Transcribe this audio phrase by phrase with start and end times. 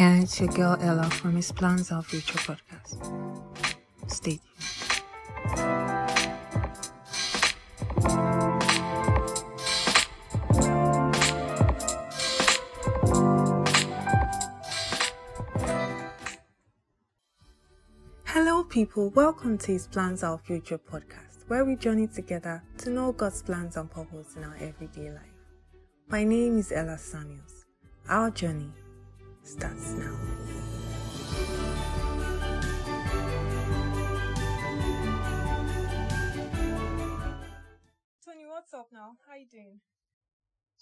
[0.00, 3.04] Yeah, it's your girl Ella from His Plans Our Future podcast.
[4.10, 5.02] Stay tuned.
[18.24, 19.10] Hello, people.
[19.10, 23.76] Welcome to His Plans Our Future podcast, where we journey together to know God's plans
[23.76, 25.36] and purpose in our everyday life.
[26.08, 27.66] My name is Ella Samuels.
[28.08, 28.72] Our journey
[29.50, 30.14] starts now.
[38.22, 39.18] Tony, what's up now?
[39.26, 39.82] How you doing?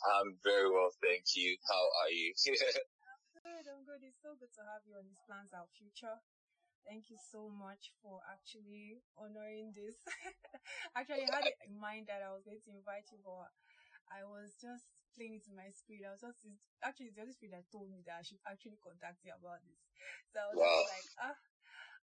[0.05, 1.57] I'm very well, thank you.
[1.65, 2.37] How are you?
[2.45, 4.05] I'm good, I'm good.
[4.05, 6.21] It's so good to have you on His Plans Our Future.
[6.85, 9.97] Thank you so much for actually honoring this.
[10.97, 13.49] actually, I had it in mind that I was going to invite you, but
[14.13, 16.07] I was just playing it in my spirit.
[16.07, 16.39] I was just,
[16.87, 19.83] actually, the Holy Spirit that told me that I should actually contact you about this.
[20.31, 20.87] So I was Wow.
[20.87, 21.39] just like, ah,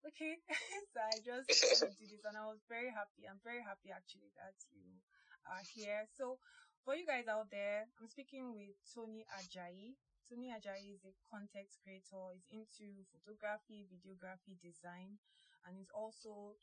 [0.07, 0.33] okay.
[0.95, 3.27] so I just to this and I was very happy.
[3.27, 5.03] I'm very happy actually that you
[5.43, 6.07] are here.
[6.15, 6.39] So
[6.87, 9.99] for you guys out there, I'm speaking with Tony Ajayi.
[10.31, 12.31] Tony Ajayi is a content creator.
[12.31, 15.19] He's into photography, videography, design,
[15.67, 16.55] and he's also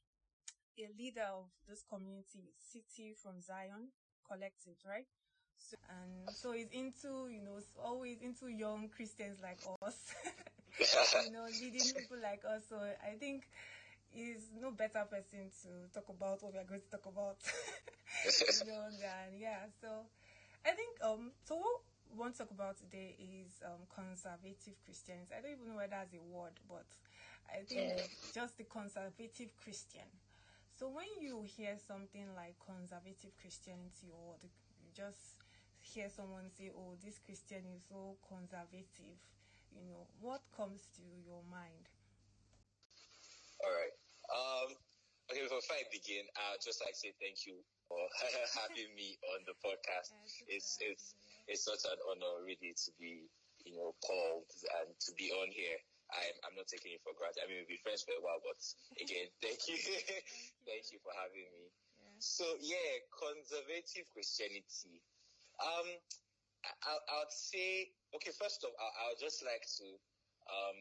[0.78, 3.90] a leader of this community, City from Zion
[4.26, 5.10] Collective, right?
[5.58, 10.14] So, and so he's into, you know, always into young Christians like us,
[11.26, 12.62] you know, leading people like us.
[12.68, 13.48] So I think
[14.10, 17.36] he's no better person to talk about what we are going to talk about.
[18.24, 19.66] you know, than yeah.
[19.80, 19.88] So
[20.66, 25.28] I think um so what we want to talk about today is um conservative Christians.
[25.32, 26.86] I don't even know whether that's a word, but
[27.48, 27.92] I think
[28.34, 30.08] just the conservative Christian.
[30.78, 34.48] So when you hear something like conservative Christianity or the,
[34.94, 35.42] just
[35.82, 39.18] hear someone say, "Oh, this Christian is so conservative,"
[39.72, 41.88] you know, what comes to your mind?
[43.64, 43.94] All right.
[44.28, 44.68] Um,
[45.30, 47.98] okay, before I begin, I'd just like to say thank you for
[48.62, 50.14] having me on the podcast.
[50.46, 51.14] It's it's
[51.48, 53.26] it's such an honor, really, to be
[53.64, 54.48] you know called
[54.82, 55.78] and to be on here.
[56.12, 57.44] I'm I'm not taking it for granted.
[57.44, 58.60] I mean, we've been friends for a while, but
[59.00, 59.76] again, thank you,
[60.64, 61.68] thank you for having me.
[61.98, 62.16] Yeah.
[62.20, 65.02] So yeah, conservative Christianity.
[65.58, 65.88] Um,
[66.84, 68.32] I, I- would say okay.
[68.34, 69.86] First off, I, I would just like to
[70.50, 70.78] um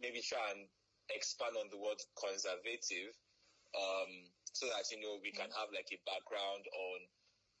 [0.00, 0.68] maybe try and
[1.12, 3.14] expand on the word conservative,
[3.76, 4.10] um,
[4.52, 6.98] so that you know we can have like a background on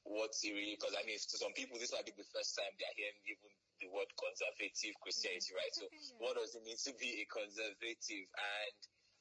[0.04, 0.76] what's really.
[0.78, 3.50] Because I mean, to some people, this might be the first time they're hearing even
[3.82, 5.74] the word conservative Christianity, right?
[5.74, 5.86] So,
[6.20, 8.26] what does it mean to be a conservative?
[8.32, 8.78] And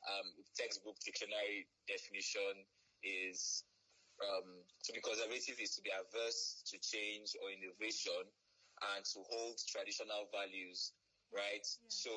[0.08, 0.28] um,
[0.58, 2.66] textbook dictionary definition
[3.04, 3.64] is
[4.22, 8.24] um, to be conservative is to be averse to change or innovation
[8.94, 10.94] and to hold traditional values,
[11.34, 11.64] right?
[11.64, 11.90] Yeah.
[11.90, 12.12] So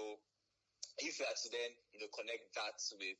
[1.01, 3.19] if you are to then, you know, connect that with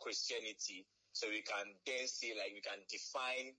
[0.00, 3.56] Christianity, so we can then say like we can define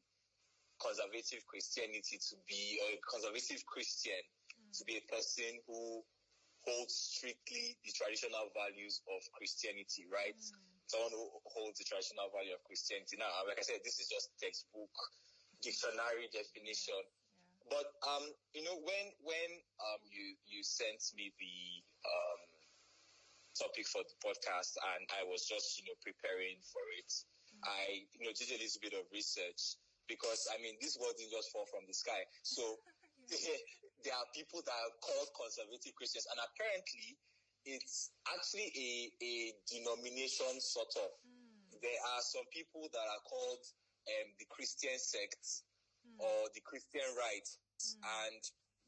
[0.77, 4.21] conservative Christianity to be or a conservative Christian
[4.77, 6.05] to be a person who
[6.61, 10.37] holds strictly the traditional values of Christianity, right?
[10.87, 13.19] Someone who holds the traditional value of Christianity.
[13.19, 14.91] Now, like I said, this is just textbook
[15.59, 17.03] dictionary definition.
[17.67, 18.23] But um,
[18.55, 19.49] you know, when when
[19.83, 21.57] um you you sent me the
[22.07, 22.41] um
[23.59, 27.11] topic for the podcast and I was just you know preparing for it,
[27.67, 29.75] I you know did a little bit of research
[30.07, 32.23] because I mean this word didn't just fall from the sky.
[32.47, 32.63] So
[34.07, 37.19] there are people that are called conservative Christians, and apparently
[37.67, 39.33] it's actually a a
[39.67, 41.11] denomination sort of.
[41.19, 41.75] Hmm.
[41.83, 43.63] There are some people that are called
[44.07, 45.67] um, the Christian sects
[46.07, 46.17] hmm.
[46.23, 47.99] or the Christian right, hmm.
[47.99, 48.41] and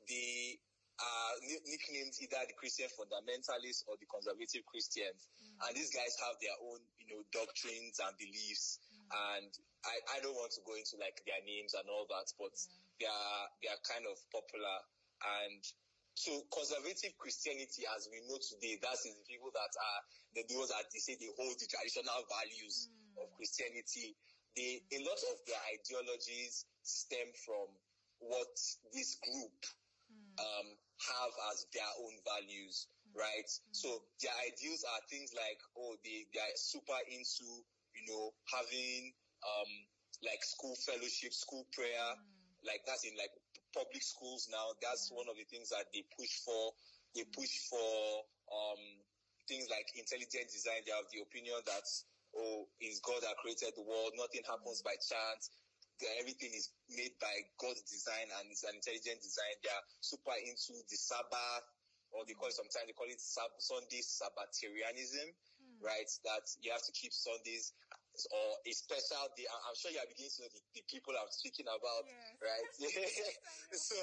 [0.07, 0.57] they
[1.00, 5.28] are ni- nicknamed either the Christian fundamentalists or the conservative Christians.
[5.63, 8.80] And these guys have their own, you know, doctrines and beliefs.
[9.12, 9.51] And
[9.83, 12.56] I, I don't want to go into like their names and all that, but
[13.00, 14.77] they are they are kind of popular.
[15.19, 15.63] And
[16.19, 20.00] so conservative Christianity, as we know today, that is the people that are
[20.36, 23.24] the those that they say they hold the traditional values hmm.
[23.24, 24.19] of Christianity.
[24.51, 27.71] They a lot of their ideologies stem from
[28.19, 28.51] what
[28.92, 29.60] this group
[30.12, 30.36] hmm.
[30.44, 30.68] um,
[31.07, 33.24] have as their own values, hmm.
[33.24, 33.50] right?
[33.71, 33.88] So
[34.19, 37.48] their ideals are things like, oh, they, they are super into,
[37.95, 39.71] you know, having um,
[40.19, 42.12] like school fellowship, school prayer,
[42.68, 43.31] like that's in like
[43.74, 44.74] public schools now.
[44.81, 46.74] That's one of the things that they push for.
[47.16, 48.81] They push for um,
[49.48, 50.86] things like intelligent design.
[50.86, 51.86] They have the opinion that,
[52.38, 54.13] oh, it's God that created the world.
[54.18, 55.50] Nothing happens by chance.
[56.21, 59.56] everything is made by God's design and it's an intelligent design.
[59.63, 61.66] They are super into the Sabbath.
[62.12, 65.30] or they call it sometimes they call it sab- Sunday Sabbatarianism,
[65.62, 65.77] Hmm.
[65.86, 66.10] right?
[66.25, 67.74] That you have to keep Sundays
[68.31, 69.48] or a special day.
[69.48, 72.39] I'm sure you are beginning to know the, the people I'm speaking about, Yes.
[72.44, 72.69] right?
[73.75, 73.95] So,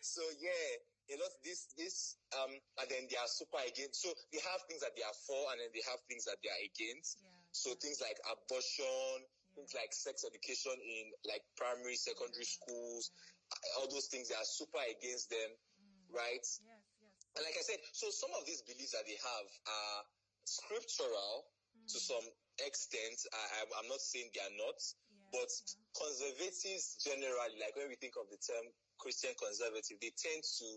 [0.00, 4.02] so yeah, a lot this this um, and then they are super against.
[4.02, 6.50] So they have things that they are for, and then they have things that they
[6.50, 7.18] are against.
[7.22, 7.30] Yeah.
[7.52, 9.26] So yeah, things like abortion,
[9.58, 13.78] things like sex education in like primary, secondary yeah, schools, yeah.
[13.82, 16.14] all those things they are super against them, Mm.
[16.14, 16.46] right?
[16.46, 17.16] Yes, yes.
[17.36, 20.00] And like I said, so some of these beliefs that they have are
[20.46, 21.50] scriptural
[21.90, 22.08] to Mm.
[22.10, 22.26] some
[22.64, 23.18] extent.
[23.32, 24.78] I, I'm not saying they are not,
[25.10, 25.80] Yeah, but yeah.
[25.96, 28.64] conservatives generally, like when we think of the term
[28.98, 30.68] Christian conservative, they tend to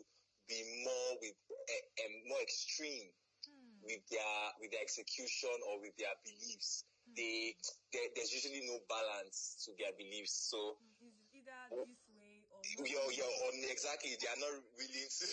[0.50, 1.38] be more with
[1.70, 3.10] a, more extreme
[3.48, 3.80] Hmm.
[3.88, 6.84] with their with their execution or with their beliefs.
[7.08, 7.14] Hmm.
[7.16, 7.56] They
[7.96, 10.52] there, there's usually no balance to their beliefs.
[10.52, 11.08] So Hmm.
[11.08, 11.96] It's either this
[12.78, 13.48] way or not you're, this you're way.
[13.50, 15.26] on exactly they are not willing to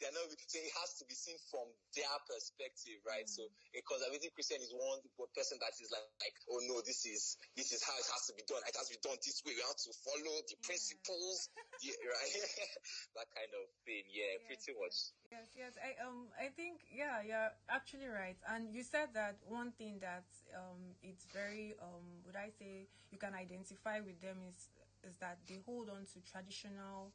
[0.00, 3.28] they are not so it has to be seen from their perspective right Mm.
[3.28, 3.42] so
[3.76, 5.00] a conservative christian is one
[5.36, 8.34] person that is like, like oh no this is this is how it has to
[8.34, 10.66] be done it has to be done this way we have to follow the Yeah.
[10.66, 11.48] principles
[11.84, 12.34] right
[13.16, 14.78] that kind of thing yeah Yes, pretty yes.
[14.80, 14.96] much
[15.30, 15.72] Yes, yes.
[15.78, 18.36] I um I think yeah, you're actually right.
[18.48, 23.18] And you said that one thing that um it's very um would I say you
[23.18, 24.68] can identify with them is
[25.04, 27.12] is that they hold on to traditional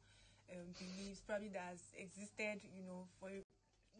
[0.52, 3.30] um, beliefs probably that has existed, you know, for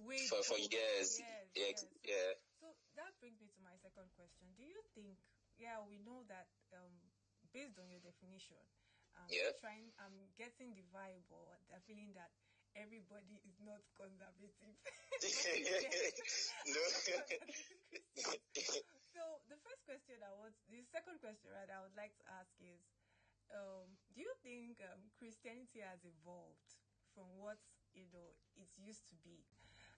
[0.06, 1.18] way for for before- years.
[1.20, 1.74] Yes, yeah,
[2.04, 2.30] yeah.
[2.60, 2.66] So
[2.96, 4.48] that brings me to my second question.
[4.56, 5.16] Do you think,
[5.60, 6.92] yeah, we know that um,
[7.52, 8.58] based on your definition,
[9.16, 9.52] um, Yeah.
[9.60, 12.30] trying, I'm getting the vibe or the feeling that
[12.76, 14.76] everybody is not conservative.
[16.72, 16.82] no.
[19.16, 22.52] So the first question I want, the second question right, I would like to ask
[22.60, 22.84] is,
[23.54, 26.70] um, do you think um, Christianity has evolved
[27.14, 27.58] from what
[27.94, 29.44] you know it used to be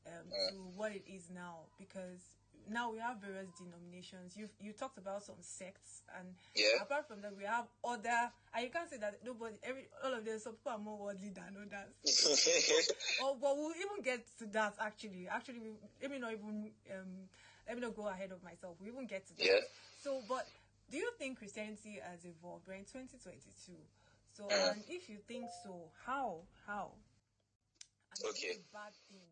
[0.07, 0.51] um, Uh.
[0.51, 1.67] to what it is now?
[1.79, 2.21] Because
[2.69, 4.37] now we have various denominations.
[4.37, 6.83] You you talked about some sects, and Yeah.
[6.83, 8.31] apart from that, we have other.
[8.55, 11.31] And you can't say that nobody, every all of them, some people are more worldly
[11.31, 11.95] than others.
[13.21, 15.27] Oh, but we'll even get to that actually.
[15.29, 15.71] Actually, we,
[16.01, 17.29] let me not even um,
[17.67, 18.77] let me not go ahead of myself.
[18.81, 19.45] We even get to that.
[19.45, 19.61] Yeah.
[20.03, 20.47] So, but
[20.91, 22.67] do you think Christianity has evolved?
[22.67, 23.73] We're in 2022.
[24.33, 24.73] So, Uh.
[24.73, 26.47] and if you think so, how?
[26.67, 26.93] How?
[28.13, 28.49] And Okay.
[28.53, 29.29] it a bad thing?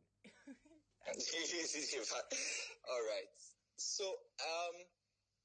[2.90, 3.30] All right.
[3.76, 4.76] So, um,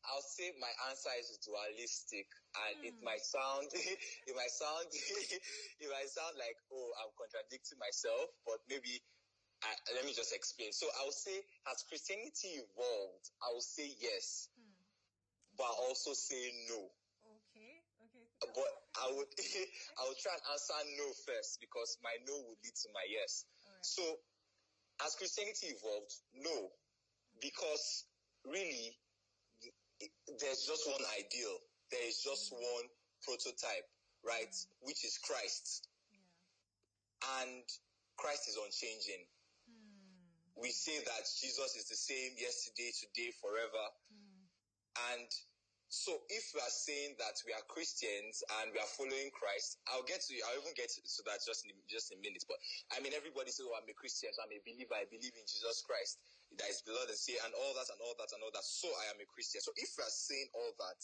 [0.09, 3.05] I'll say my answer is dualistic, and it Hmm.
[3.05, 3.69] might sound,
[4.27, 4.87] it might sound,
[5.83, 9.01] it might sound like, oh, I'm contradicting myself, but maybe.
[9.63, 10.73] I, let me just explain.
[10.73, 11.37] So I'll say,
[11.69, 13.29] has Christianity evolved?
[13.45, 14.60] I will say yes, Hmm.
[15.61, 16.81] But also say no.
[16.81, 17.73] Okay.
[18.01, 18.25] Okay.
[18.41, 19.29] But I would,
[20.01, 23.45] I would try and answer no first because my no would lead to my yes.
[23.61, 23.85] Right.
[23.85, 24.01] So,
[25.05, 26.13] as Christianity evolved?
[26.33, 26.73] No,
[27.45, 28.09] because
[28.49, 28.97] really,
[30.41, 31.61] there's just one ideal.
[31.93, 32.57] There is just Mm.
[32.57, 32.85] one
[33.21, 33.85] prototype,
[34.25, 34.49] right?
[34.49, 34.89] Mm.
[34.89, 37.37] Which is Christ, Yeah.
[37.45, 37.63] and
[38.17, 39.27] Christ is unchanging.
[39.69, 40.57] Hmm.
[40.57, 44.45] We say that Jesus is the same yesterday, today, forever, Hmm.
[45.13, 45.29] and
[45.91, 50.07] so if we are saying that we are Christians and we are following Christ, I'll
[50.07, 50.39] get to you.
[50.47, 52.47] I'll even get to that just in just in a minute.
[52.47, 52.63] But
[52.95, 54.95] I mean, everybody says, "Oh, I'm a Christian, so I'm a believer.
[54.95, 56.23] I believe in Jesus Christ.
[56.55, 58.63] That is the Lord and say, and all that and all that and all that.
[58.63, 59.59] So I am a Christian.
[59.59, 61.01] So if we are saying all that,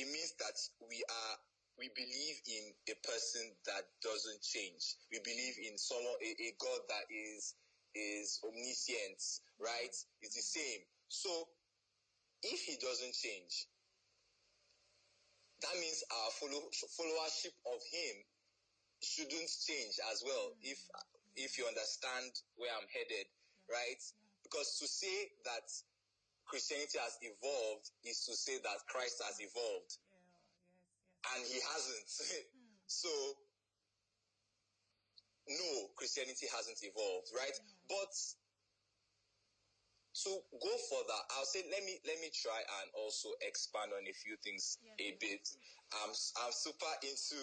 [0.00, 0.56] it means that
[0.88, 1.34] we are
[1.76, 4.96] we believe in a person that doesn't change.
[5.12, 7.52] We believe in someone a, a God that is
[7.92, 9.20] is omniscient,
[9.60, 9.92] right?
[10.24, 10.80] It's the same.
[11.12, 11.28] So
[12.42, 13.68] if he doesn't change,
[15.62, 16.62] that means our follow,
[16.96, 18.16] followership of him
[19.02, 20.52] shouldn't change as well.
[20.62, 20.78] If
[21.36, 23.26] if you understand where I'm headed,
[23.70, 24.02] right?
[24.42, 25.68] Because to say that
[26.46, 30.18] Christianity has evolved is to say that Christ has evolved, Yeah.
[30.18, 30.42] Yes.
[30.42, 31.30] Yes.
[31.32, 32.10] and he hasn't.
[32.50, 32.66] Hmm.
[32.86, 33.10] so
[35.48, 37.56] no, Christianity hasn't evolved, right?
[37.88, 38.12] But
[40.10, 44.14] to go further, I'll say let me let me try and also expand on a
[44.14, 45.44] few things Yes, a bit.
[46.02, 46.12] I'm
[46.42, 47.38] I'm super into.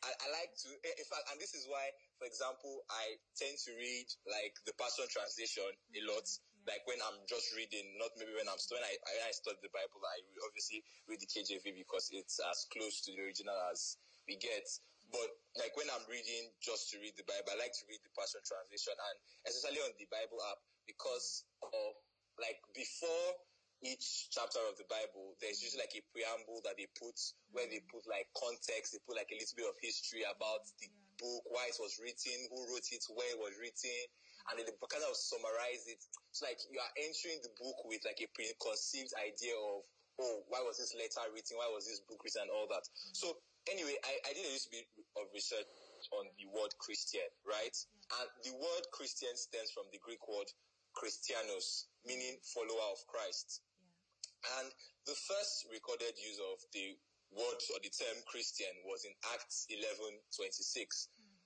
[0.00, 3.52] I, I like to, eh, in fact, and this is why, for example, I tend
[3.68, 6.08] to read like the Passion Translation a mm-hmm.
[6.08, 6.24] lot.
[6.24, 6.76] Yeah.
[6.76, 9.72] Like when I'm just reading, not maybe when I'm when I when I study the
[9.72, 13.96] Bible, I obviously read the KJV because it's as close to the original as
[14.28, 14.68] we get.
[15.08, 18.12] But like when I'm reading just to read the Bible, I like to read the
[18.12, 19.16] Passion Translation, and
[19.48, 21.92] especially on the Bible app because of
[22.40, 23.36] like before
[23.80, 27.16] each chapter of the Bible, there's usually like a preamble that they put
[27.52, 30.88] where they put like context, they put like a little bit of history about the
[30.88, 31.00] Yeah.
[31.20, 34.00] book, why it was written, who wrote it, where it was written,
[34.48, 36.00] and then they kind of summarize it.
[36.32, 39.84] It's like you are entering the book with like a preconceived idea of,
[40.20, 41.56] oh, why was this letter written?
[41.60, 42.48] Why was this book written?
[42.48, 42.84] And all that.
[42.84, 43.16] Mm.
[43.16, 43.26] So
[43.68, 45.68] anyway, I, I did a little bit of research
[46.12, 47.76] on the word Christian, right?
[48.20, 50.48] And the word Christian stems from the Greek word
[50.96, 53.62] Christianos, meaning follower of Christ.
[53.78, 54.60] Yeah.
[54.60, 54.68] And
[55.06, 56.96] the first recorded use of the
[57.30, 61.08] word or the term Christian was in Acts 11 26.
[61.14, 61.38] Mm.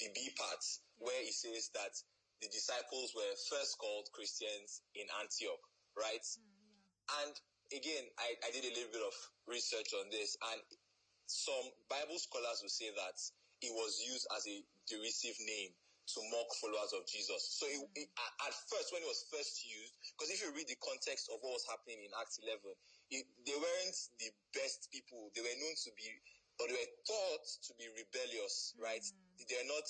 [0.00, 0.62] The B part,
[0.98, 1.06] yeah.
[1.06, 1.94] where it says that
[2.42, 5.62] the disciples were first called Christians in Antioch,
[5.94, 6.26] right?
[6.26, 7.22] Mm, yeah.
[7.22, 7.34] And
[7.70, 9.14] again, I, I did a little bit of
[9.46, 10.60] research on this, and
[11.30, 13.18] some Bible scholars will say that
[13.62, 14.58] it was used as a
[14.90, 15.70] derisive name
[16.06, 17.40] to mock followers of Jesus.
[17.54, 20.78] So it, it, at first, when it was first used, because if you read the
[20.82, 22.58] context of what was happening in Acts 11,
[23.14, 25.30] it, they weren't the best people.
[25.32, 26.06] They were known to be,
[26.58, 28.82] or they were thought to be rebellious, mm.
[28.82, 29.04] right?
[29.46, 29.86] They're not,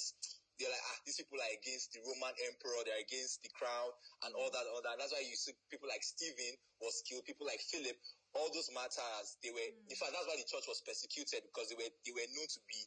[0.60, 3.90] they're like, ah, these people are against the Roman emperor, they're against the crown,
[4.28, 5.00] and all that, all that.
[5.00, 6.54] That's why you see people like Stephen
[6.84, 7.96] was killed, people like Philip,
[8.36, 9.88] all those matters, they were, mm.
[9.88, 12.60] in fact, that's why the church was persecuted, because they were, they were known to
[12.68, 12.80] be,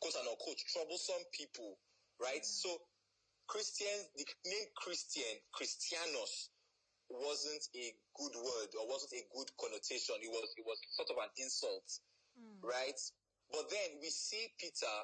[0.00, 1.76] quote unquote, troublesome people
[2.20, 2.42] right?
[2.42, 2.58] Mm.
[2.62, 2.70] So
[3.46, 6.50] Christians, the name Christian, Christianos,
[7.10, 10.16] wasn't a good word or wasn't a good connotation.
[10.24, 11.84] It was it was sort of an insult,
[12.34, 12.58] mm.
[12.64, 12.96] right?
[13.52, 14.96] But then we see Peter,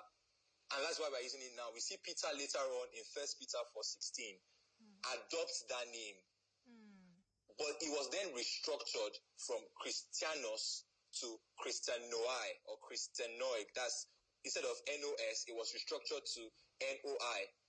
[0.72, 1.68] and that's why we're using it now.
[1.76, 4.40] We see Peter later on in First Peter four sixteen
[4.80, 4.96] mm.
[5.12, 6.18] adopt that name,
[6.72, 7.12] mm.
[7.60, 9.14] but it was then restructured
[9.44, 10.88] from Christianos
[11.20, 11.28] to
[11.60, 13.68] Christianoi or Christianoi.
[13.76, 14.08] That's
[14.44, 16.42] instead of NOS, it was restructured to
[16.80, 17.50] NOI,